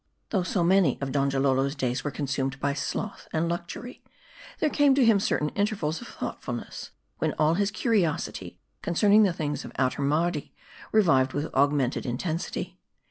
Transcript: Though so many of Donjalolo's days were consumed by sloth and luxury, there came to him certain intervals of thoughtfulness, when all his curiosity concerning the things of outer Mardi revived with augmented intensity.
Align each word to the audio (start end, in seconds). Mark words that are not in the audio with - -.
Though 0.31 0.41
so 0.41 0.63
many 0.63 0.97
of 0.99 1.11
Donjalolo's 1.11 1.75
days 1.75 2.03
were 2.03 2.09
consumed 2.09 2.59
by 2.59 2.73
sloth 2.73 3.27
and 3.31 3.47
luxury, 3.47 4.01
there 4.57 4.71
came 4.71 4.95
to 4.95 5.05
him 5.05 5.19
certain 5.19 5.49
intervals 5.49 6.01
of 6.01 6.07
thoughtfulness, 6.07 6.89
when 7.19 7.33
all 7.33 7.53
his 7.53 7.69
curiosity 7.69 8.57
concerning 8.81 9.21
the 9.21 9.31
things 9.31 9.63
of 9.63 9.71
outer 9.77 10.01
Mardi 10.01 10.55
revived 10.91 11.33
with 11.33 11.53
augmented 11.53 12.07
intensity. 12.07 12.79